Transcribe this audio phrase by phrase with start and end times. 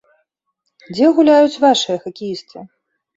[0.93, 2.65] Дзе гуляюць вашыя хакеісты?